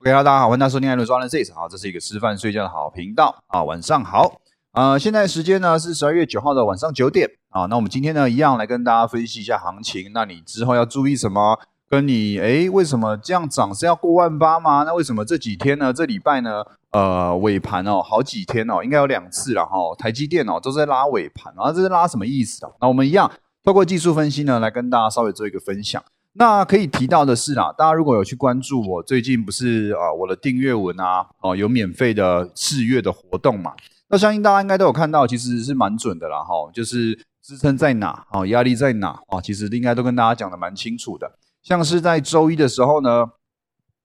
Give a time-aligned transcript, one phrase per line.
[0.00, 3.64] OK，大家好，欢迎大家收听艾伦说 Analysis 好，这是一个吃饭睡觉的好频道啊。
[3.64, 7.64] 晚上好，呃，现在时间呢是十二月九号的晚上九点啊。
[7.64, 10.10] 那我们今天呢一样来跟大家分析一下行情。
[10.12, 11.58] 那你之后要注意什么？
[11.88, 14.82] 跟你诶，为什么这样涨是要过万八吗？
[14.84, 15.94] 那为什么这几天呢？
[15.94, 16.62] 这礼拜呢？
[16.90, 19.78] 呃，尾盘哦，好几天哦，应该有两次了哈。
[19.96, 22.72] 台积电哦都在拉尾盘，啊这是拉什么意思啊？
[22.82, 23.30] 那我们一样
[23.64, 26.02] 透过技术分析呢，来跟大家稍微做一个分享。
[26.38, 33.72] 那可以提到的是啦，大家如果有去关注我最近不是啊我的订阅文啊，哦有免费的试阅的活动嘛，
[34.10, 41.38] 那相信大家应该都有看到，其实是蛮准的啦哈，就是支撑在哪啊，压力在哪啊，其实应该都跟大家讲的蛮清楚的。
[41.62, 43.30] 像是在周一的时候呢，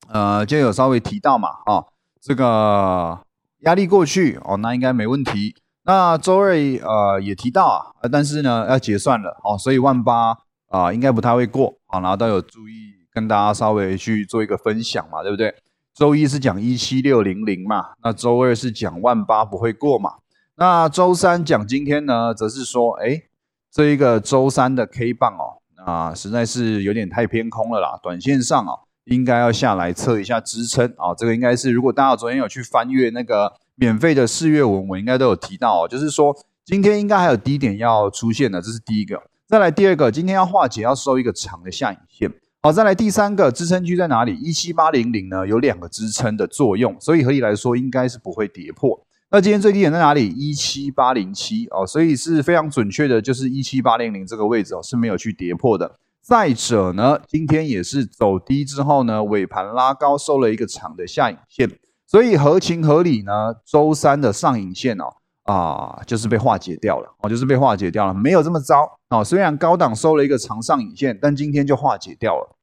[0.08, 1.84] 呃就有稍微提到嘛啊，
[2.22, 3.20] 这个
[3.64, 5.54] 压力过去哦，那应该没问题。
[5.84, 10.38] 那周二呃也提到啊，但是呢要结算了哦，所以万八。
[10.72, 15.54] 啊，应该不太会过啊，然后都有注意跟大家稍微去做一个分享嘛，对不对？
[15.94, 20.16] 周一是讲一七六零零嘛，那周二是讲万八不会过嘛，
[20.56, 23.24] 那周三讲今天呢，则是说，哎，
[23.70, 36.34] 这一个周三的 K 棒哦，啊，实在是有点太偏空了啦，短线上啊，应该要下来测一下支撑啊，这个应该是如果大家昨天有去翻阅那个免费的四月文，我应该都有提到哦，就是说
[36.64, 39.22] 今天应该还有低点要出现的，这是第一个。
[39.52, 42.32] 再来第二个，今天要化解，要收一个长的下影线。
[42.62, 44.34] 好，再来第三个支撑区在哪里？
[44.34, 49.06] 一七八零零呢，有两个支撑的作用，所以合理来说应该是不会跌破。
[49.30, 50.30] 那今天最低点在哪里？
[50.30, 55.98] 一七八零七哦，所以是非常准确的，就是一七八零零这个位置哦是没有去跌破的。
[56.22, 61.70] 再者呢，今天也是走低之后呢，尾盘拉高收了一个长的下影线，
[62.08, 65.08] 所以合情合理呢，周三的上影线哦。
[65.44, 69.24] 啊，就是被化解掉了哦，就是被化解掉了，没有这么糟哦。
[69.24, 72.56] 虽然高档收了一个长上影线，但今天就化解掉了。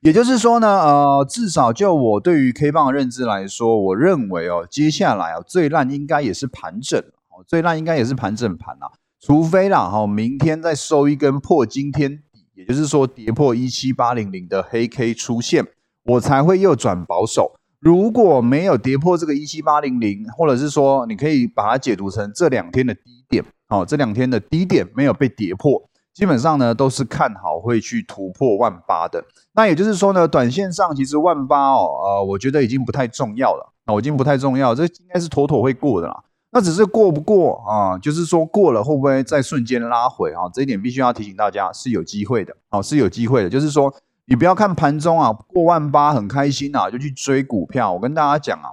[0.00, 8.88] 也就是说呢，呃，至少就我对于 K 棒的认知来说，我认为哦，接下来哦，最烂应该也是盘整哦，最烂应该也是盘整盘啊，
[9.20, 15.66] 除非啦哈，明天再收一根破今天底，也就是说跌破一七八零零的黑 K 出现，
[16.04, 17.59] 我才会又转保守。
[17.80, 25.82] 如果没有跌破这个一七八零零，或者是说你可以把它解读成这两天的低点，哦，这两天的低点没有被跌破，
[26.12, 29.24] 基本上呢都是看好会去突破万八的。
[29.54, 36.22] 那也就是说呢，短线上其实万八哦，呃，我觉得已经不太重要了，那已经不太重要，这应该是妥妥会过的啦。
[36.52, 40.42] 那只是过不过啊，就是说过了会不会再瞬间拉回啊？
[40.52, 43.90] 这一点必须要提醒大家是有机会的，哦，是有机会的，就是说。
[44.30, 47.92] 你不要看盘中啊过万八很开心啊，就去追股票。
[47.92, 48.70] 我跟大家讲啊，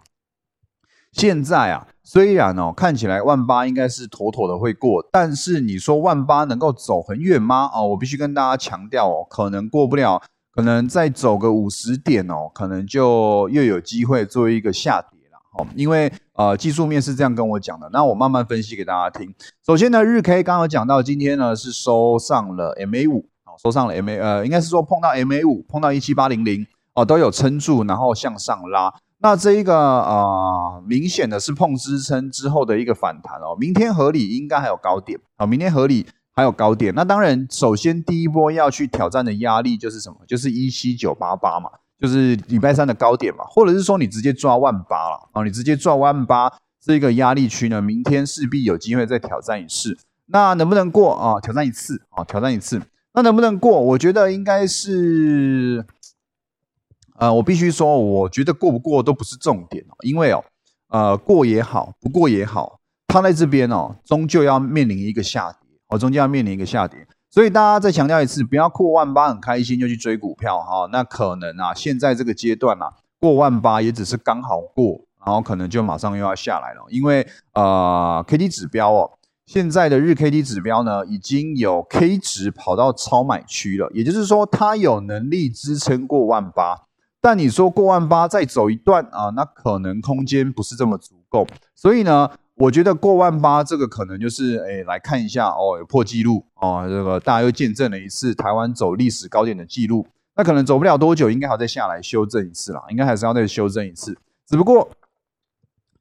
[1.12, 7.72] 现在啊虽然哦看起来万八应该是妥妥的会过，但是你说万八能够走很远吗？
[7.73, 10.22] 哦，我必须跟大家强调哦，可能过不了，
[10.53, 15.39] 可能再走个五十点哦，可能就又有机会做一个下跌了。
[15.57, 19.34] 哦，因为呃技术面是这样跟我讲的，那我慢慢分析给大家听。
[19.66, 23.25] 首先呢，日 K 刚刚讲到今天呢是收上了 MA 五。
[23.62, 28.94] 收上了 MA，呃，应该是说碰到 MA 五，碰到一七八零零哦，都有撑住，然后向上拉。
[29.19, 33.57] 那这一个呃，明显的是碰支撑之后的一个反弹哦。
[33.59, 36.94] 明天合理应该还有高点啊，明天合理还有高点。
[36.94, 40.18] 那当然，首先第一波要去挑战的压力就是什么？
[40.28, 41.69] 就是一七九八八嘛，
[42.00, 49.97] 就是礼拜三的高点嘛，或者是说你直接抓万八了啊，你直接抓万八这个压力区呢，明天势必有机会再挑战一次。
[50.28, 51.39] 那能不能过啊？
[51.39, 52.79] 挑战一次啊，挑战一次。
[53.18, 53.82] 那能不能过？
[53.82, 55.84] 我觉得应该是，
[57.16, 60.44] 呃，我必须说，我觉得过不过都不是重点哦，因为哦，
[60.90, 79.17] 呃，过也好，不过也好，它在这边哦，终究要面临一个下跌，哦，终究要面临一个下跌，所以大家再强调一次，不要过万八很开心就去追股票哈，那可能啊，现在这个阶段啊，过万八也只是刚好过，然后可能就马上又要下来了，因为呃，K D 指标哦。
[79.47, 86.81] 现在的日 K D 指标呢，已经有 K 值跑到超买区了，也就是说它有能力支撑过万八。
[87.22, 91.48] 但你说过万八再走一段啊，那可能空间不是这么足够。
[91.74, 100.06] 所以呢，我觉得过万八这个可能就是哎来看一下哦，有破纪录哦，这个大家又见证了一次台湾走历史高点的记录。
[100.36, 104.18] 那可能走不了多久，应该还要再下来修正一次啦，应该还是要再修正一次。
[104.45, 104.89] 只不过。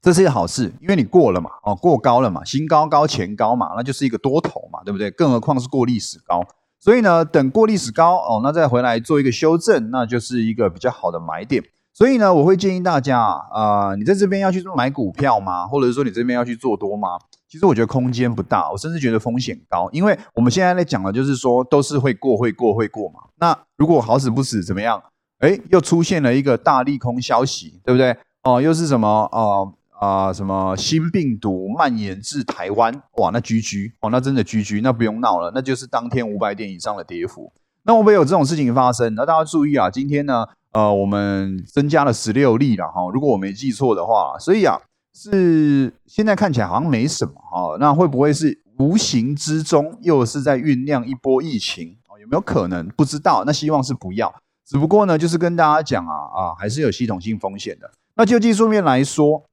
[0.06, 5.10] 这是一个好事，因为你过了嘛，哦，过高了嘛，新高高前高嘛，那就是一个多头嘛，对不对？
[5.10, 6.46] 更何况是过历史高，
[6.78, 11.60] 所以呢，等过历史高哦，那再回来做一个修正，那就是一个比较好的买点。
[11.92, 15.66] 所以呢，我会建议大家啊，你在这边要去买股票吗？
[15.66, 17.18] 或者是说你这边要去做多吗？
[17.48, 23.18] 其实我觉得空间不大，我甚至觉得风险高，因为我们现在在讲的就是说都是会过会过会过嘛。
[23.40, 25.02] 那如果好死不死怎么样？
[25.40, 28.16] 哎，又出现了一个大利空消息，对不对？
[28.44, 29.08] 哦，又是什么？
[29.32, 32.92] 哦啊，什么新病毒蔓延至台湾？
[33.18, 37.52] 哇，那居居哦，那真的居居，那不用闹了，那就是当天五百点以上的跌幅。
[37.84, 39.14] 那会不会有这种事情发生？
[39.14, 44.76] 那大家注意啊，今天呢，呃，我们增加了十六例了哈，如果我没记错的话，所以啊，
[45.14, 51.96] 是现在看起来好像没什么哈，那会不会是无形之中又是在酝酿一波疫情？
[52.08, 52.86] 哦，有没有可能？
[52.88, 54.34] 不知道，那希望是不要。
[54.66, 57.90] 只不过呢，就是跟大家讲啊啊，还是有系统性风险的。
[58.16, 59.44] 那就技术面来说，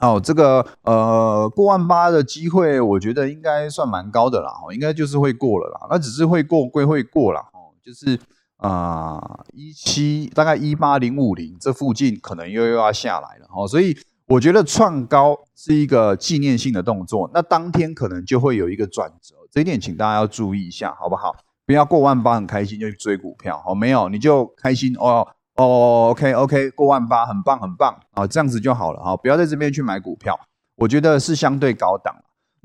[0.00, 4.50] 哦，这个呃过万八的机会，我觉得应该算蛮高的啦。
[4.62, 5.86] 哦，应该就是会过了啦。
[5.88, 8.18] 那只是会过归会过了哦，就是
[8.56, 13.68] 啊一七大概一八零五零这附近可能又又要下来了哦。
[13.68, 13.96] 所以
[14.26, 21.36] 我觉得创高是一个纪念性的动作，那当天可能就会有一个转折，这一点请大家要注意一下，好不好？
[21.66, 30.38] 不要过万八很开心就去追股票，哦，没有你就开心哦哦，OK OK，过万八很棒很棒啊，这样子就好了哈，不要在这边去买股票，
[30.76, 32.14] 我觉得是相对高档。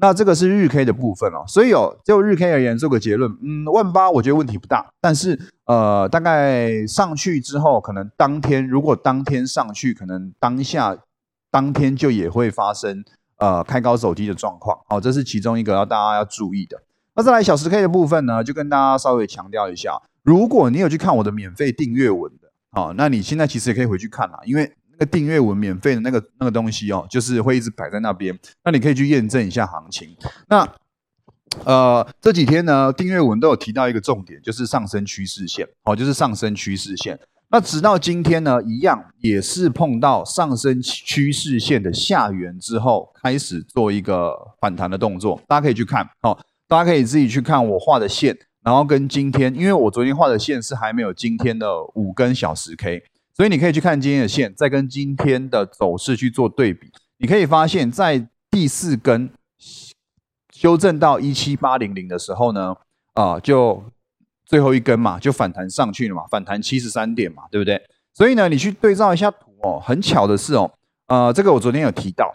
[0.01, 10.97] 那这个是日 K 的部分哦，所以哦，就日 K 而言做个结论，嗯，万八我觉得问题不大，但是呃，大概上去之后，可能当天如果当天上去，可能当下
[11.51, 13.03] 当天就也会发生
[13.39, 16.81] 呃开高走低的状况，好，这是其中一个要大家要注意的。
[17.15, 30.16] 那再来小十 K 的部分呢，就跟大家稍微强调一下，如果你有去看我的免费订阅文的，好，那你现在其实也可以回去看啦，因为那个订阅文免费的那个那个东西哦，就是会一直摆在那边，那你可以去验证一下行情。
[30.48, 30.68] 那
[31.66, 37.19] 呃这几天呢，订阅文都有提到一个重点，就是上升趋势线，哦，就是上升趋势线。
[37.50, 46.38] 那直到今天呢，一样也是碰到上升趋势线的下缘之后，开始做一个反弹的动作，大家可以去看，哦。
[46.68, 53.04] 大家可以自己去看我画的线，然后跟今天，因为我昨天画的线是还没有今天的五根小时 K，
[53.34, 56.92] 所以你可以去看今天的线，再跟今天的走势去做对比。
[57.18, 59.30] 你可以发现，在第四根
[60.52, 62.76] 修正到一七八零零的时候呢，
[63.14, 63.84] 啊，就
[64.46, 67.82] 最后一根嘛，就反弹上去了嘛，反弹七十三点嘛，对不对？
[68.14, 70.70] 所以呢，你去对照一下图哦，很巧的是哦，
[71.08, 72.32] 呃，这个我昨天有提到，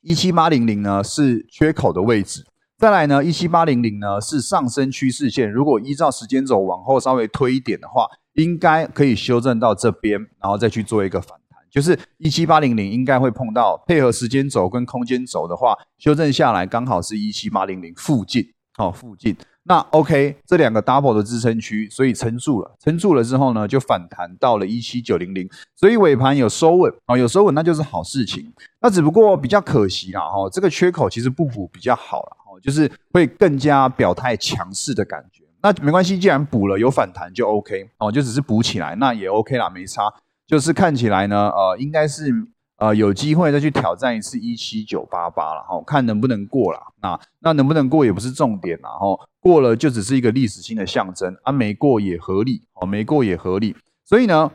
[0.00, 2.44] 一七八零零呢是缺口的位置。
[2.78, 11.58] 再来呢，一七八零零呢是上升趋势线，如果依照时间轴往后稍微推一点的话，应该可以修正到这边，然后再去做一个反弹。
[11.70, 18.46] 就是一七八零零应该会碰到配合时间轴跟空间轴的话，修正下来刚好是一七八零零附近，
[18.76, 19.34] 哦附近。
[19.68, 28.52] 那 OK，这两个 double 的支撑区，所以撑住了，撑住了之后呢，就反弹到了一七九零零，所以尾盘有收稳啊，有收稳那就是好事情。
[28.82, 32.36] 那只不过比较可惜啦，哈，这个缺口其实不补比较好了。
[32.60, 40.12] 就是会更加表态强势的感觉，那没关系，既然补了有反弹就 OK 哦，就只是补起来，那也 OK 啦，没差。
[40.46, 42.32] 就是看起来呢，呃，应该是
[42.76, 46.78] 呃有机会再去挑战一次一七九八八了哈，看能不能过了。
[47.02, 53.74] 那那能不能过也不是重点啦，哈，过了就只是一个历史性的象征啊，没过也合理哦，没过也合理。
[54.04, 54.52] 所以呢，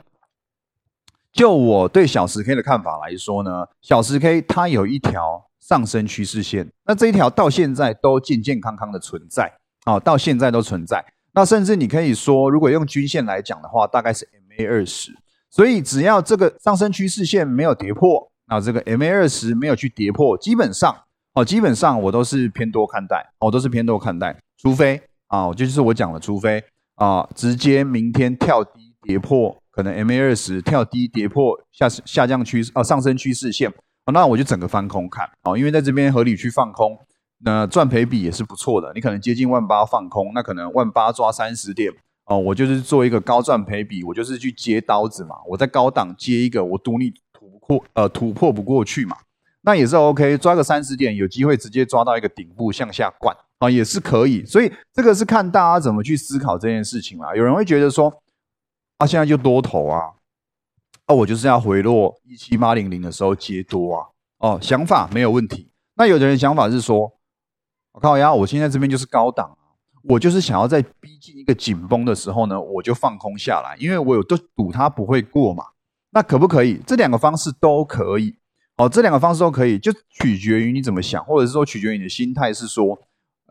[1.32, 5.48] 就我对小十 K 的看法来说呢，小十 K 它有一条。
[5.62, 9.50] 上升趋势线，那这一条到现在都健健康康的存在，
[9.86, 11.06] 啊，到现在都存在。
[11.34, 15.12] 那甚至你可以说，如果用均线来讲的话，大概是 MA 二十。
[15.52, 20.94] 所以只要这个上升趋势线没有跌破，那这个 MA 二十没有去跌破，基本上，
[21.36, 24.36] 哦，基本上我都是偏多看待，我都是偏多看待。
[24.58, 26.62] 除非啊，就是我讲了，除非
[26.96, 33.74] 啊，直接明天跳低跌破，可能 MA 二十跳低跌破下下降趋势啊，上升趋势线。
[34.14, 36.98] 那我就整个翻空看哦，因为在这边合理去放空，
[37.46, 38.92] 那赚赔比也是不错的。
[38.94, 41.94] 你可能接近万八放空，那可能万八抓三十点
[42.26, 45.36] 哦，我就是做一个高赚赔比，我就是去接刀子嘛。
[45.48, 49.16] 我在高档接一个，我赌你突破呃突破不过去嘛，
[49.62, 54.44] 那也是 OK，抓个三十点，有机会直接抓到一个顶部向下灌啊，也是可以。
[54.44, 57.34] 所以这个是看大家怎么去思考这件事情啦。
[57.34, 58.12] 有人会觉得说，
[59.02, 60.14] 啊现在就多头啊。
[61.08, 64.06] 那我就是要回落一七八零零的时候接多啊，
[64.38, 65.72] 哦，想法没有问题。
[65.96, 67.12] 那有的人想法是说，
[67.94, 75.66] 我靠呀，我现在这边就是高档啊，我就是想要在逼近一个紧绷的时候呢，我就放空下来，因为我有都赌它不会过嘛。
[76.12, 76.80] 那可不可以？
[76.86, 78.38] 这两个方式都可以，
[78.78, 83.02] 哦，这两个方式都可以，就取决于你怎么想，或者是说取决于你的心态是说。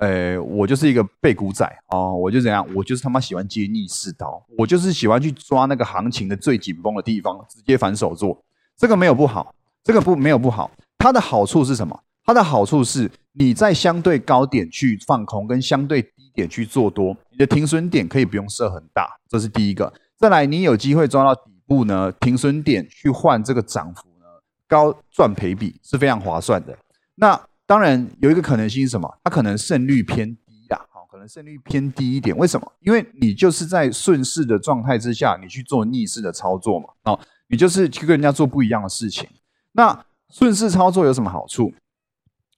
[0.01, 8.43] 呃，我就是一个背股仔哦，我就怎样，我就是他妈喜欢接逆势刀，我就是喜欢去抓那个行情的最紧绷的地方，直接反手做，
[8.79, 9.55] 这个没有不好，
[9.85, 12.01] 这个不没有不好，它的好处是什么？
[12.25, 19.93] 它的好处是你在相对高点去放空，跟相对低点去做多，你的停损点可以不用设很大，这是第一个。
[20.17, 24.25] 再来你有机会抓到底部呢，停损点去换这个涨幅呢，
[24.67, 26.79] 高赚赔比是非常划算的。
[27.17, 27.39] 那
[27.71, 29.09] 当然有一个可能性是什么？
[29.23, 32.37] 它可能胜率偏低啦，好，可能胜率偏低一点。
[32.37, 32.73] 为什么？
[32.81, 39.29] 因为你就是在顺势的状态之下，你去做逆势的操作嘛，哦，你就是去跟人家做不一样的事情。
[39.71, 41.73] 那顺势操作有什么好处？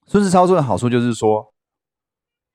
[0.06, 1.52] 顺势操作的好处就是说，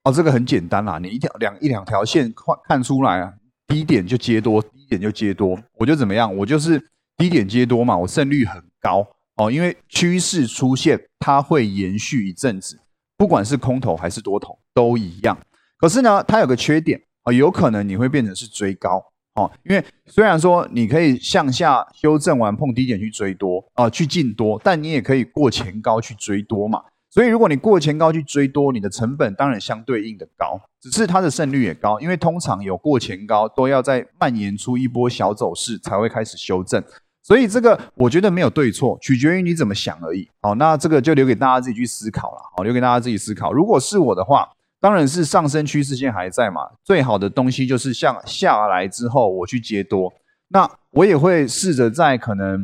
[0.06, 3.32] 哦，这个很简单啦，你一条两一两条线看看出来啊，
[3.68, 6.36] 低点就接多，低点就接多，我就怎么样？
[6.36, 6.84] 我就是
[7.18, 9.08] 低点接多嘛，我胜率很高
[9.38, 12.80] 哦，因为趋势出现，它会延续一阵子，
[13.16, 15.38] 不管是空头还是多头都一样。
[15.78, 19.04] 可是呢，它有个缺点啊，有可能你会变成是追高。
[19.36, 26.82] 哦，因为虽然说你可以向下修正完碰低点去追多啊，去进多，但你也可以过前高去追多嘛。
[27.12, 36.84] 所以如果你过前高去追多，你的成本当然相对应的高，只是它的胜率也高，因为通常有过前高都要在蔓延出一波小走势才会开始修正。
[37.28, 40.30] 所以这个我觉得没有对错，取决于你怎么想而已。
[40.42, 42.38] 好，那这个就留给大家自己去思考了。
[42.56, 43.52] 好，留给大家自己思考。
[43.52, 44.50] 如果是我的话。
[44.80, 50.14] 当然是上升趋势线还在嘛，最好的东西就是向下来之后我去接多，
[50.50, 52.64] 那我也会试着在可能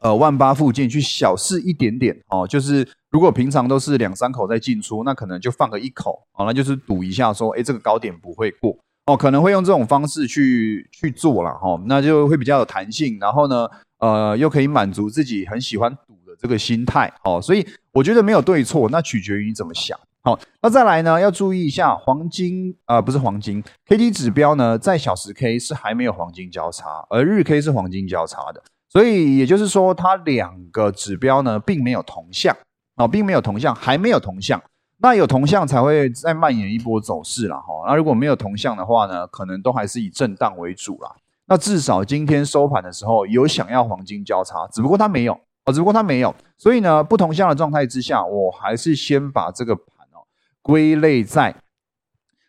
[0.00, 8.74] 呃万八附近去小试一点点哦，就是如果平常都是两三口在进出，那可能就放个一口哦，那就是赌一下说，哎，这个高点不会过
[9.10, 19.98] 哦，可能会用这种方式去去做了哈，那就会比较有弹性，然后呢，呃，又可以满足自己很喜欢赌的这个心态哦，所以我觉得没有对错，那取决于你怎么想。
[20.22, 21.20] 好，那再来呢？
[21.20, 32.56] 要注意一下黄金啊，不是黄金，K D 指标呢，在小时 K 是还没有黄金交叉，而日 K 是黄金交叉的，所以也就是说，它两个指标呢，并没有同向
[32.94, 34.62] 啊，并没有同向，还没有同向。
[35.02, 37.72] 那有同向才会再蔓延一波走势了哈。
[37.86, 41.10] 那如果没有同向的话呢，可能都还是以震荡为主啦。
[41.46, 45.32] 那至少今天收盘的时候有想要黄金交叉，只不过它没有
[45.64, 46.34] 啊，只不过它没有。
[46.58, 50.22] 所以呢，不同向的状态之下，我还是先把这个盘哦。
[50.60, 51.56] 归类在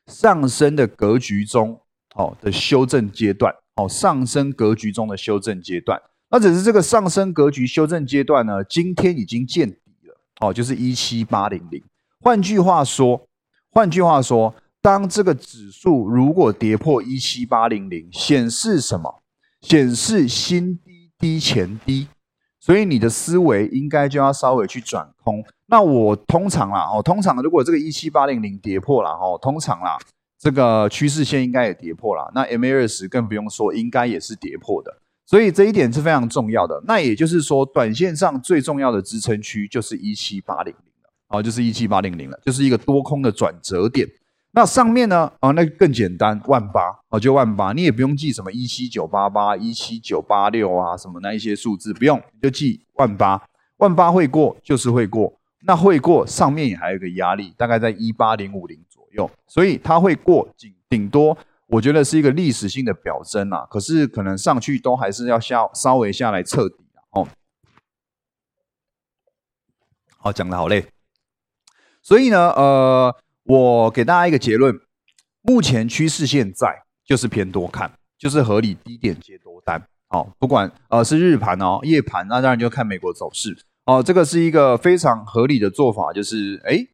[0.08, 1.80] 上升的格局中，
[2.14, 11.82] 好，的修正阶段，哦，上升格局中的修正阶段，那只是这个上升格局修正阶段呢，今天已经见底了，哦，就是一七八零零。
[12.22, 13.28] 换句话说，
[13.72, 19.22] 换句话说，当这个指数如果跌破一七八零零，显示什么？
[19.62, 22.08] 显示新低低前低。
[22.60, 25.44] 所以你的思维应该就要稍微去转空。
[25.66, 29.98] 那我通常啦，哦，通常如果这个一七八零零跌破了，哦，通常啦，
[30.38, 32.32] 这个趋势线应该也跌破了。
[32.36, 34.96] 那 MA 二十更不用说，应该也是跌破的。
[35.26, 36.80] 所以这一点是非常重要的。
[36.86, 40.91] 那也就是说，短线上最重要的支撑区就是一七八零零
[41.32, 44.08] 了，哦，就是一七八零零了，就是一个多空的转折点。
[44.54, 45.32] 那上面呢？
[45.40, 53.42] 啊，那更简单，万八哦，就万八，你也不用记什么一七九八八、一七九八六啊，什么那一些数字不用，你就记万八，
[53.78, 55.40] 万八会过就是会过。
[55.64, 63.66] 那会过上面也还有一个压力，大概在一八零五零左右，所以它会过顶顶多，我觉得是一个历史性的表征啊。
[63.70, 66.78] 可是可能上去都还是要下稍微下来彻底
[67.12, 67.28] 哦。
[70.18, 70.84] 好，讲的好累，
[72.02, 73.16] 所以呢，呃。
[73.46, 74.80] 我给大家一个结论，
[75.42, 79.82] 目前趋势现在就是偏多看，就是合理低点接多单。
[80.08, 84.02] 好，不管呃是日盘哦，夜盘，那当然就看美国走势哦。
[84.02, 86.86] 这个是一个非常合理的做法，就是哎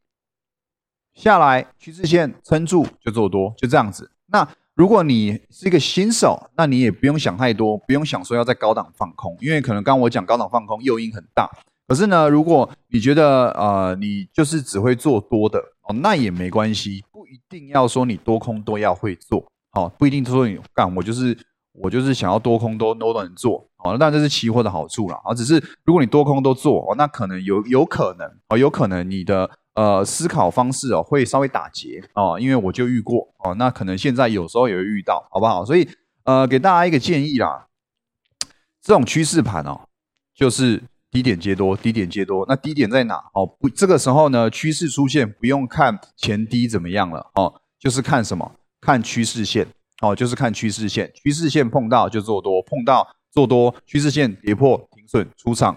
[1.14, 4.10] 下来趋势线撑住就做多，就这样子。
[4.26, 11.48] 那如果你是一个新手，那你也不用想太多，不用想说要在高档放空，因为可能刚我讲高档放空诱因很大。
[11.88, 15.58] 可是呢，如果你觉得呃你就是只会做多的。
[15.88, 21.34] 哦，那也没关系，不一定要说你多空都要会做，好，不一定说你干，我就是
[21.72, 25.54] 我就是想要多空都都能做，好，那这是期货的好处啦，啊，只是
[25.84, 35.64] 如果你多空都做，哦，那可能有有可能，哦，有可能你的呃思考方式哦会稍微打结，哦，因为我就遇过，哦，那可能现在有时候也会遇到，好不好？
[35.64, 35.88] 所以
[36.24, 37.68] 呃，给大家一个建议啦，
[38.82, 39.88] 这种趋势盘哦，
[40.34, 40.82] 就是。
[41.10, 43.14] 低点接多，低点接多，那低点在哪？
[43.32, 48.50] 哦，不，这个时候呢，趋势出现不用看前低怎么样了，哦，就是看什么？
[48.80, 49.66] 看趋势线，
[50.02, 55.76] 哦，就是看趋势线，趋势线碰到就做多，碰到做多，趋势线跌破停损出场，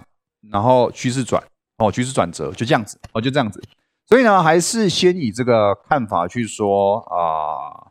[0.52, 1.42] 然后趋势转，
[1.78, 3.64] 哦，趋势转折就这样子，哦，就这样子。
[4.06, 7.90] 所以呢，还是先以这个看法去说啊，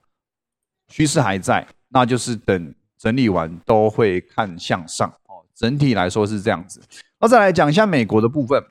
[0.88, 6.82] 趋势还在，那就是等整理完都会看向上，哦，整体来说是这样子。
[7.22, 8.64] 那再来讲一下美国的部分，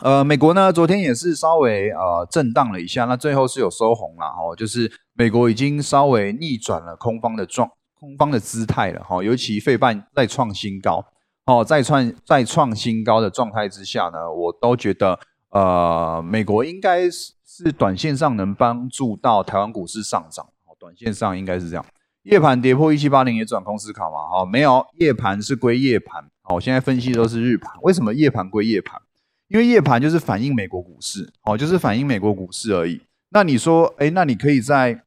[0.00, 7.66] 呃，美国呢，昨天也是稍微呃震荡了一下，那最后是有收红了哦，就是美国已经稍微逆转了空方的状
[7.98, 11.02] 空方的姿态了哈，尤其费半再创新高，
[11.46, 20.46] 哦，再创再创新高的状态之下呢，我都觉得呃，美国应该是是短线上能帮助到台湾股市上涨，
[20.78, 21.84] 短线上应该是这样。
[22.24, 29.00] 夜盘跌破一七八零也转空思考嘛，哈，没有，夜盘是归夜盘，哦，现在分析都是日盘，为什么夜盘归夜盘？
[29.48, 33.00] 因为夜盘就是反映美国股市，哦，就是反映美国股市而已。
[33.30, 35.04] 那你说，哎，那你可以在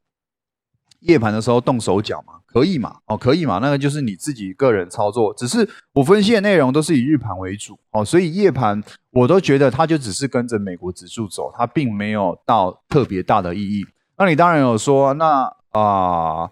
[1.02, 2.34] 夜盘的时候动手脚吗？
[2.46, 2.98] 可以嘛？
[3.06, 3.60] 哦，可以嘛？
[3.60, 5.34] 那个就是你自己个人操作。
[5.34, 13.86] 只是我分析的内容都是以日盘为主，哦，所以夜盘我都觉得它就只是跟着美国指数走，它并没有到特别大的意义。
[14.18, 16.52] 那你当然有说，那啊，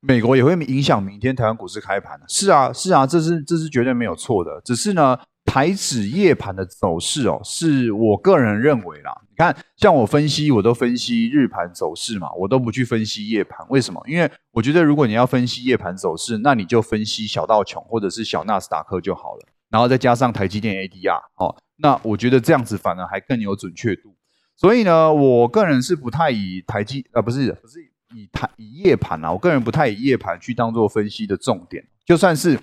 [0.00, 4.60] 美国也会影响明天台湾股市开盘是啊，是啊，这是这是绝对没有错的。
[4.64, 5.18] 只是呢。
[5.50, 9.10] 台指夜盘的走势哦，是我个人认为啦。
[9.30, 13.66] 你看，像我分析，我都分析日盘走势嘛，我都不去分析夜盘。
[13.70, 13.98] 为什么？
[14.06, 21.56] 因为我觉得，如果你要分析夜盘走势，那你就分析小道琼或者是小纳斯达克就好了，然后再加上台积电 ADR 哦。
[21.76, 24.14] 那我觉得这样子反而还更有准确度。
[24.54, 32.58] 所以呢，我个人是不太以台积啊，不是不是以台以夜盘啊，我个人不太以夜盘去当做分析的重点，就算是。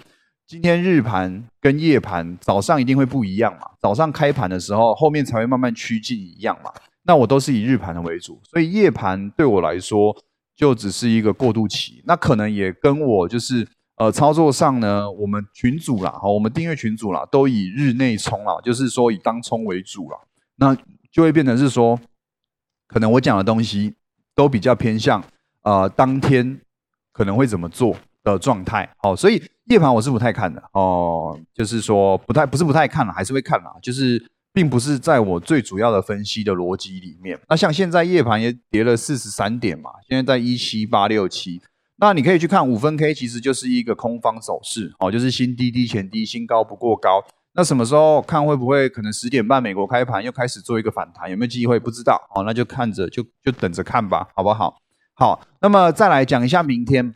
[0.47, 3.61] 今天日盘跟夜盘早上一定会不一样嘛？
[3.81, 6.71] 早上开盘的时候，后面才会慢慢趋近一样嘛。
[7.01, 10.15] 那我都是以日盘的为主，所以夜盘对我来说
[10.55, 12.03] 就只是一个过渡期。
[12.05, 20.17] 那可能也跟我就是呃操作上呢，我们群主啦，哈，我们订阅群主啦，都以日内冲啦，就是说以当冲为主啦。
[20.57, 20.77] 那
[21.11, 21.99] 就会变成是说，
[22.85, 23.95] 可能我讲的东西
[24.35, 25.23] 都比较偏向
[25.65, 26.61] 呃当天
[27.11, 27.93] 可能会怎么做
[28.23, 28.89] 的状态。
[28.97, 29.43] 好，所以。
[29.65, 37.39] 夜盘我是不太看的哦，就是说不太不是不太看了，还是会看啦，就是并不是在我最主要的分析的逻辑里面。
[37.49, 41.59] 那像现在夜盘也跌了四十三点嘛，现在在一七八六七，
[41.95, 47.25] 那你可以去看五分 K，其实就是一个空方走势哦，就是新低低前低，新高不过高。
[47.55, 54.77] 那什么时候看会不会可能十点半美国开盘又开始做一个反弹，有没有机会不知道哦，那就看着就就等着看吧，好不好？
[55.17, 57.15] 好，那么再来讲一下明天。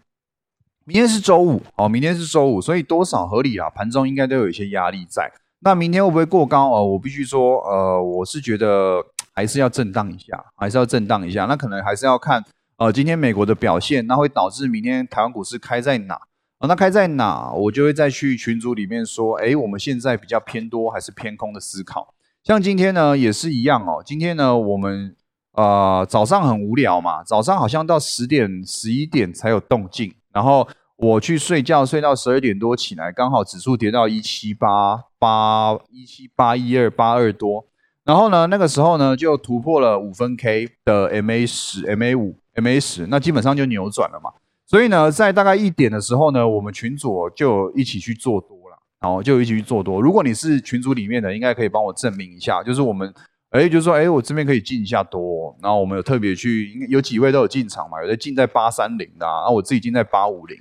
[0.85, 3.69] 明天是周五，哦，明天是周五，所以多少合理啊？
[3.69, 5.29] 盘中应该都有一些压力在。
[5.59, 6.69] 那明天会不会过高？
[6.69, 11.43] 哦，我必须说，呃，我是觉得还是要震荡一下，还是要震荡一下。
[11.43, 12.41] 那可能还是要看，
[12.77, 16.15] 呃，今天美国的表现，那会导致明天台湾股市开在哪？
[16.59, 17.51] 啊，那开在哪？
[17.51, 22.13] 我就会再去群组里面说，哎，我们现在比较偏多还是偏空的思考。
[22.45, 24.01] 像今天呢，也是一样哦。
[24.03, 25.13] 今天呢，我们
[25.59, 30.67] 呃早上很无聊嘛，早上好像到十点、十一点才有动静，然后。
[31.01, 37.65] 我去睡觉，睡到十二点多起来，刚好指数跌到一七八八一七八一二八二多，
[38.03, 44.29] 然后呢，那个时候呢就突破了五分 K 的 MA 十 MA 五 MA 十，那基本上就扭转了嘛。
[44.67, 50.01] 所以呢，在大概一点的时候呢，我们群主就一起去做多了，然后就一起去做多。
[50.01, 53.13] 如果你是群组里面的，应该可以帮我证明一下，就是我们，
[53.49, 60.57] 哎，就是说，哎，我这边可以进一下多，然后我们有特别去，有几位都有进场嘛，有的进在八三零的，啊我自己进在八五零。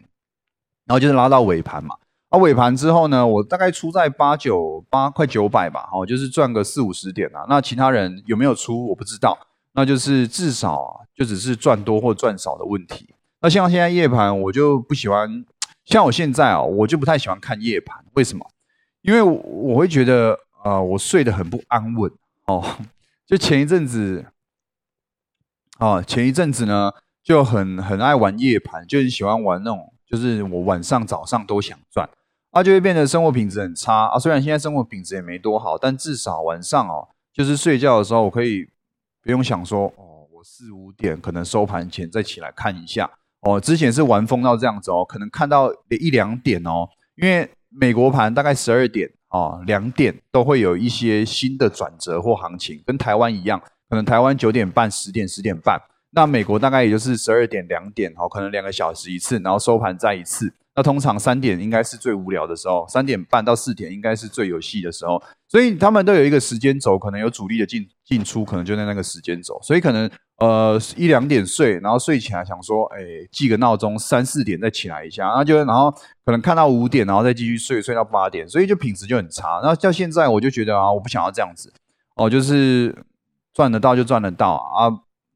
[0.86, 1.96] 然后就是拉到尾盘嘛，
[2.30, 7.44] 啊尾盘之后呢，我大概出在八九八快九百吧，哦，就是赚个四五十点啊。
[7.46, 9.38] 那其他人有没有出我不知道，
[9.74, 13.14] 那就是至少啊，就只是赚多或赚少的问题。
[13.42, 15.44] 那像现在夜盘，我就不喜欢，
[15.84, 18.46] 像我现在啊，我就不太喜欢看夜盘，为什么？
[19.02, 22.10] 因为我会觉得啊，我睡得很不安稳
[22.48, 22.76] 哦。
[23.24, 24.26] 就前一阵子，
[25.78, 29.94] 啊前一阵子呢，就很很爱玩夜盘，就很喜欢玩那种。
[30.10, 32.08] 就是我晚上、早上都想赚，
[32.52, 34.18] 啊，就会变得生活品质很差啊。
[34.18, 38.66] 虽然现在生活品质也没多好，但至少晚上哦，就是睡觉的时候，我可以
[39.22, 43.60] 不用想说哦，我四五点可能收盘前再起来看一下哦。
[43.60, 55.80] 之前是玩疯到这样子哦，可能看到一两点哦，因为美国盘大概十二点哦，两点都会有一些新的转折或行情，跟台湾一样，可能台湾九点半、十点、十点半。
[56.10, 60.52] 那美国大概也就是十二点两点哦，可能两个小时一次，然后收盘再一次。
[60.78, 65.20] 那通常三点应该是最无聊的时候，三点半到四点应该是最有戏的时候。
[65.48, 69.58] 所以他们都有一个时间轴，可能有主力的进进出，可能就在那个时间轴。
[69.60, 73.00] 所以可能呃一两点睡，然后睡起来想说，哎，
[73.32, 75.90] 记个闹钟，三四点再起来一下，然后就然后
[76.24, 79.58] 可能看到五点，然后再继续睡，睡到八点，所以就品质就很差。
[79.60, 81.72] 然后到现在我就觉得啊，我不想要这样子
[82.14, 82.96] 哦，就是
[83.52, 84.86] 赚得到就赚得到啊。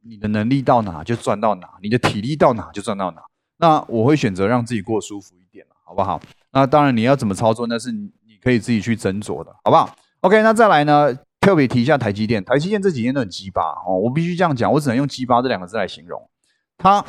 [0.04, 3.22] 你的能力到哪就赚到哪，你的体力到哪就赚到哪。
[3.62, 6.20] 那我会选择让自己过舒服一点好不好？
[6.50, 8.10] 那当然你要怎么操作，那是你
[8.42, 9.88] 可以自己去斟酌的，好不好
[10.22, 16.20] ？OK，那再来呢，特别提一下台积电，台积电这几天都很鸡巴哦，我必须这样讲，我只能用鸡巴这两个字来形容
[16.76, 17.04] 它。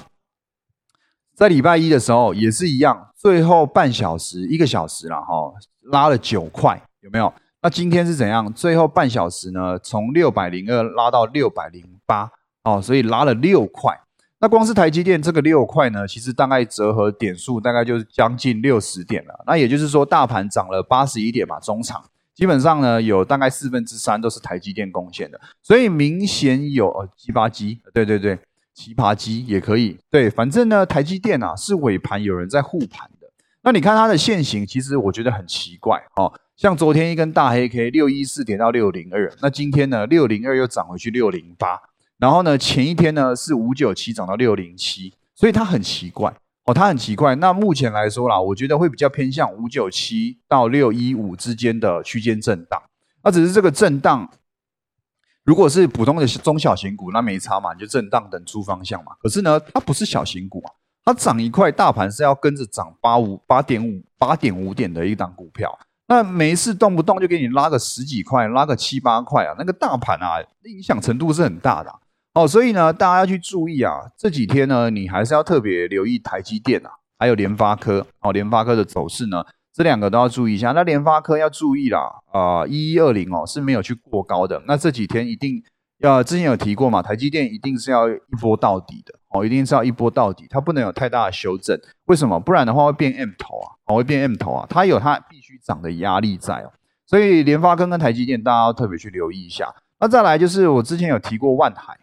[1.33, 5.51] 在礼拜一的时候也是一样，最后半小时一个小时了哈，
[5.91, 7.33] 拉了九块，有没有？
[7.63, 8.53] 那今天是怎样？
[8.53, 12.29] 最后半小时呢，从六百零二拉到六百零八，
[12.63, 13.99] 哦，所以拉了六块。
[14.43, 19.41] 那光是台积电这个六块呢，其实大概折合点数大概就是将近六十点了。
[19.47, 22.03] 那也就是说，大盘涨了八十一点嘛，中场
[22.35, 28.37] 基本上呢有大概四分之三都是台积电贡献的，所以明显有呃鸡巴鸡，对对对，
[28.73, 29.97] 奇葩鸡也可以。
[30.11, 33.27] 对，反正呢台积电啊是尾盘有人在护盘的。
[33.61, 41.79] 那你看它的线型，其实我觉得很奇怪哦，像昨天一根大黑 K 六一四点到六零二，那今天呢六零二又涨回去六零八。
[42.23, 46.33] 然后呢，前一天呢是五九七涨到六零七，所以它很奇怪
[46.63, 47.35] 哦，它很奇怪。
[47.35, 52.81] 那目前来说啦，我觉得会比较偏向五九七到六一五之间的区间震荡。
[53.25, 54.29] 那只是这个震荡，
[55.43, 59.11] 如果是普通的中小型股，那没差嘛，你就震荡等出方向嘛。
[59.21, 60.71] 可是呢，它不是小型股啊，
[61.03, 65.77] 它涨一块，大盘是要跟着涨八五八点五八点五点的一档股票。
[66.07, 71.93] 那没事动不动就给你拉个十几块，拉个七八块啊，那个大盘啊，影响程度是很大的。
[72.33, 80.71] 哦，所以呢，大家要去注意啊，这几天呢，你还是要特别留意台积电啊，还有联发科哦，联发科的走势呢，这两个都要注意一下。
[80.71, 81.99] 那联发科要注意啦，
[82.31, 85.61] 啊，一一二零哦是没有去过高的，那这几天一定
[85.99, 92.39] 要之前有提过嘛，台积电一定是要一波到底的哦，一定是要一波到底，它不能有太大的修正，为什么？
[92.39, 96.73] 不然的话会变 M 头啊，哦会变 M 头啊，它有它必须涨的压力在哦，
[97.05, 99.71] 所以联发科跟台积电大家要特别去留意一下。
[99.99, 101.95] 那再来就是我之前有提过万海。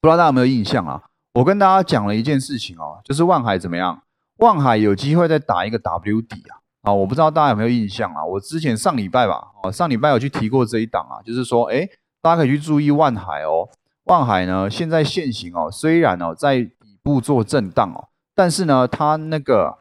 [0.00, 1.02] 不知道大家有没有印象啊？
[1.34, 4.02] 我跟大家讲了一件事情哦，就是万海怎么样？
[4.38, 6.60] 万海有机会再打一个 W 底啊！
[6.82, 8.24] 啊，我不知道大家有没有印象啊？
[8.24, 11.88] 我之前上礼拜吧，哦，上礼拜有去提过这一档啊，就是说，哎，
[12.22, 13.68] 大家可以去注意万海哦。
[14.04, 19.78] 万海呢，现在现行哦，虽然哦在底部做震荡哦，但是呢，它那个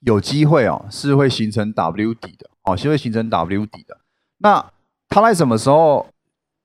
[0.00, 3.98] 有机会哦，是会形成 W 底的哦，是会形成 W 底的。
[4.38, 4.64] 那
[5.08, 6.06] 它在什么时候？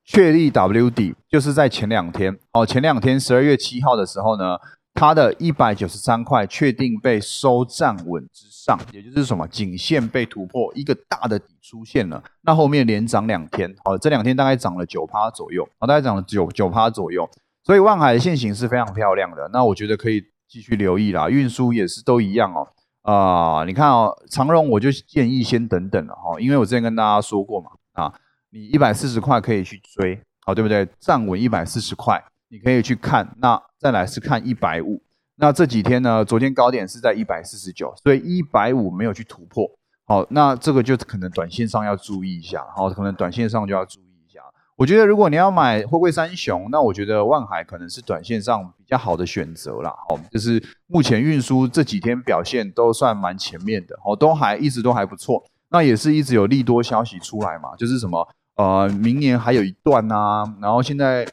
[0.04, 4.58] 确立 W 底就是在前两天哦，前两天十二月七号的时候呢，
[4.94, 12.22] 它的一百九十三块确定被收站稳之上，也就是什么颈线被突破，一个大的底出现了。
[12.42, 17.30] 那后面连涨两天，哦，这两天大概涨了九趴左右，哦，大概涨了九九趴左右。
[17.64, 21.30] 所以万海的线型是非常漂亮的，那我觉得可以继续留意啦。
[21.30, 22.68] 运输也是都一样哦，
[23.04, 28.14] 啊，你看哦，长荣我就建议先等等了哈，因为我之前跟大家说过嘛，啊。
[28.54, 30.88] 你一百四十块可以去追，好对不对？
[31.00, 33.36] 站稳一百四十块，你可以去看。
[33.38, 35.02] 那再来是看一百五。
[35.38, 39.66] 那这几天呢，昨天高点是在一百四十九，所以一百五没有去突破。
[40.06, 42.66] 好，那这个就可能短线上要注意一下。
[42.76, 44.42] 好，可能短线上就要注意一下。
[44.76, 49.96] 我觉得如果你要买货柜三雄，那我觉得万海可能是短线上比较好的选择啦。
[50.10, 55.42] 好，就是目前运输这几天表现都算蛮前面的，好，都还一直都还不错。
[55.70, 58.28] 那也是一直有利多消息出来嘛，就是什么？
[58.56, 61.28] 呃，明年还有一段呐，然后现在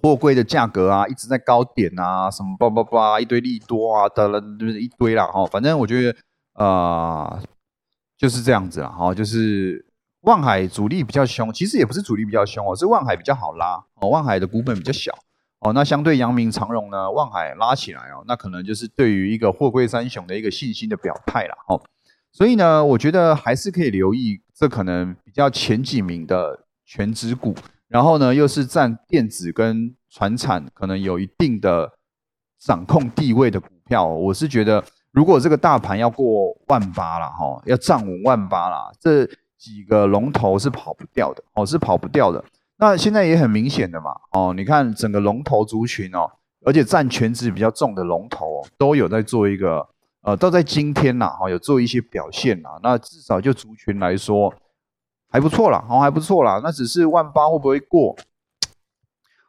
[0.00, 5.44] 货柜的价格啊一直在高点啊，什么叭叭叭一堆利多啊，的了就是一堆啦哈。
[5.46, 6.16] 反正我觉得
[6.54, 7.42] 呃
[8.16, 9.84] 就是这样子了哈，就是
[10.22, 15.12] 望海主力比较凶，其实也不是主力比较凶哦，是望海比较好拉哦，望海的股本比较小
[15.58, 15.72] 哦。
[15.72, 21.82] 那相对阳明长荣呢，望海拉起来哦，那可能就是对于一个货柜三雄的一个信心的表态了哦。
[22.32, 27.54] 所以呢，我觉得还是可以留意这可能比较前几名的全指股，
[27.88, 31.92] 然后呢，又是占电子跟船产可能有一定的
[32.58, 34.06] 掌控地位的股票。
[34.06, 39.26] 我是觉得，如果这个大盘要过万八了哈，要站稳万八了，这
[39.58, 42.42] 几个龙头是跑不掉的哦，是跑不掉的。
[42.78, 46.30] 那现在也很明显的嘛哦，你看整个龙头族群哦，
[46.64, 49.86] 而且占全值比较重的龙头都有在做一个。
[50.22, 54.54] 呃，到在今天呐，哈，有做一些表现呐，那至少就族群来说
[55.28, 56.60] 还不错啦，好还不错啦。
[56.62, 58.16] 那只是万八会不会过？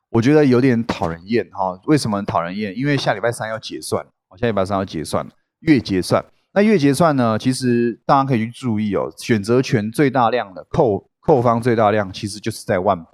[0.10, 1.80] 我觉得有点讨人厌哈。
[1.86, 2.76] 为什么讨人厌？
[2.78, 4.06] 因为下礼拜三要结算，
[4.36, 5.28] 下礼拜三要结算，
[5.60, 6.26] 月结算。
[6.54, 13.10] 那月结算呢，其实大家可以去注意哦，选择权最大量的扣扣方最大量，其实就是在万八，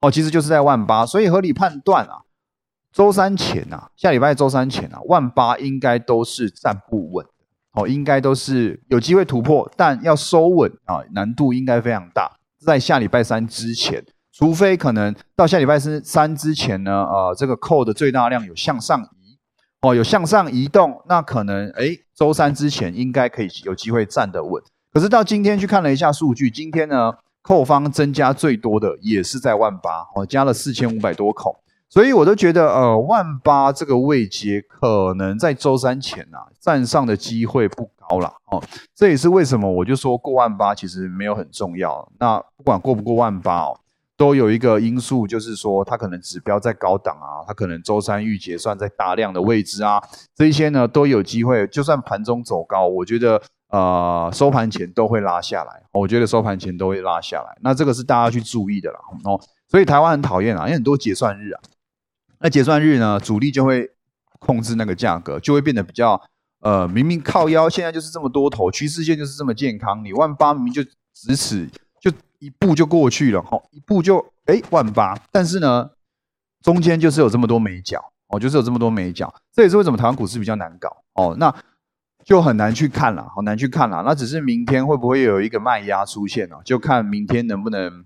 [0.00, 2.25] 哦，其实就是在万八，所以合理判断啊。
[2.96, 7.26] 周三前呐，下礼拜周三前啊，万八应该都是站不稳
[7.74, 12.38] 哦，应该都是有机会突破，但要收稳啊，难度应该非常大。
[12.58, 19.36] 在下礼拜三之前，除非可能到下礼拜三三之前呢，呃，这个扣的最大量有向上移
[19.82, 24.62] 哦，有向上移动，那可能哎，周三之前应该可以有机会站得稳。
[24.90, 31.56] 可是到今天去看了一下数据，今天呢，扣方增加最多的也是在万八哦，加了四千五百多口。
[31.88, 38.62] 所以我都觉得，呃，万八这个位阶可能在周三前啊站上的机会不高了哦。
[38.94, 42.06] 这也是为什么我就说过万八其实没有很重要。
[42.18, 43.78] 那不管过不过万八哦，
[44.16, 50.02] 都有一个因素，就是说它可能指标在高档啊，它可能周三预结算在大量的位置啊，
[50.34, 51.66] 这些呢都有机会。
[51.68, 55.82] 就算盘中走高，我觉得呃收盘前都会拉下来。
[55.92, 57.56] 我觉得收盘前都会拉下来。
[57.62, 59.40] 那这个是大家去注意的啦哦。
[59.68, 61.60] 所以台湾很讨厌啊，因为很多结算日啊。
[62.40, 63.90] 那结算日呢，主力就会
[64.38, 66.20] 控制那个价格，就会变得比较
[66.60, 70.82] 呃，明明靠腰，现在就是这么多头，趋势线就是这么健康，你万八明明就
[71.14, 71.68] 咫尺，
[72.00, 75.90] 就一步就过去了，哈，一步就哎万八，但是呢，
[76.62, 81.54] 中间就是有这么多美角，哦，就是有这么多美角，这也是为什么台湾股市比较难搞，哦，那
[82.24, 86.56] 就很难去看了，好难去看了，那只是明天会不会有一个卖压出现呢？
[86.64, 88.04] 就看明天能不能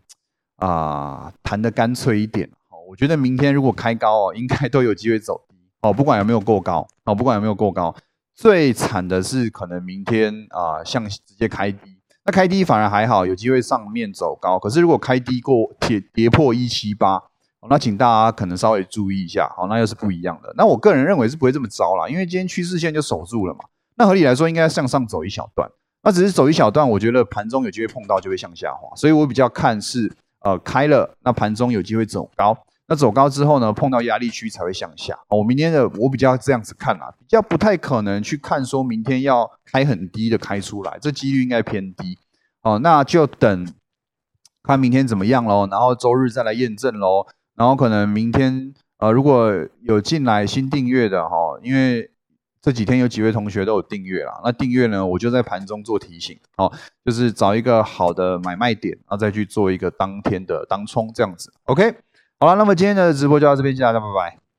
[0.56, 2.50] 啊谈的干脆一点。
[2.90, 7.94] 我觉得明天如果开高哦，应该都有机会走低哦，不管有没有过高哦，不管有没有过高，
[8.34, 14.58] 最惨的是可能明天啊，像直接开低，那开低反而还好，有机会上面走高。
[14.58, 17.22] 可是如果开低过跌跌破一七八，
[17.68, 20.52] 那请大家可能稍微注意一下，好，那又是不一样的。
[20.56, 23.60] 那我个人认为是不会这么糟啦，因为今天趋势线就守住了嘛。
[23.94, 25.70] 那合理来说应该向上走一小段，
[26.02, 32.58] 那只是走一小段，我觉得盘中有机会碰到就会向下滑，所以我比较看是呃开了，那盘中有机会走高。
[32.90, 35.16] 那走高之后呢，碰到压力区才会向下。
[35.28, 42.18] 我明天的我比较这样子看啊，比较不太可能去看说明天要开很低的开出来，这几率应该偏低。
[42.62, 43.72] 哦，那就等
[44.64, 47.28] 看明天怎么样喽，然后周日再来验证喽。
[47.54, 52.10] 然后可能明天呃，如果有进来新订阅的哈，因为
[52.60, 56.72] 这几天有几位同学都有订阅了，那订阅呢，我就在盘中做提醒，哦，
[57.04, 61.94] 就是找一个好的买卖点，然后再去做一个当天的当冲这样子，OK。
[62.42, 64.49] 好了，那么今天的直播就到这边，谢谢大家，拜拜。